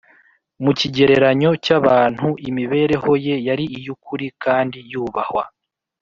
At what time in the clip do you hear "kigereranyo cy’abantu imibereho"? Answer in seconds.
0.79-3.11